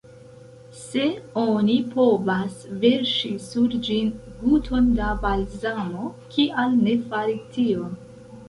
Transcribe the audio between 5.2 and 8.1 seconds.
balzamo, kial ne fari tion?